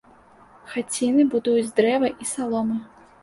Хаціны 0.75 1.25
будуюць 1.35 1.67
з 1.69 1.71
дрэва 1.79 2.09
і 2.25 2.29
саломы. 2.33 2.79